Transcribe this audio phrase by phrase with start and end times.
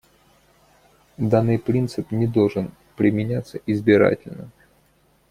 [1.17, 4.49] Данный принцип не должен применяться избирательно.